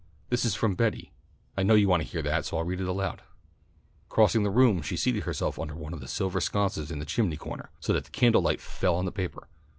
[0.29, 1.11] "This is from Betty.
[1.55, 3.21] I know you want to hear that, so I'll read it aloud."
[4.09, 7.37] Crossing the room she seated herself under one of the silver sconces in the chimney
[7.37, 9.47] corner, so that the candlelight fell on the paper.